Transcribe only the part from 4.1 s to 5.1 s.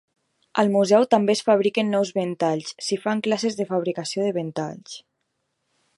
de ventalls.